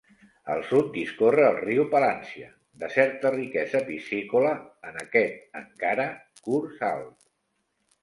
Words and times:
Al 0.51 0.61
sud 0.69 0.87
discorre 0.95 1.45
el 1.49 1.59
riu 1.65 1.85
Palància, 1.91 2.49
de 2.85 2.91
certa 2.95 3.33
riquesa 3.37 3.83
piscícola 3.93 4.57
en 4.93 5.01
aquest 5.07 5.63
encara 5.65 6.11
curs 6.51 6.87
alt. 6.95 7.19